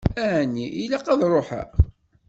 [0.33, 1.69] Ɛni ilaq ad ṛuḥeɣ?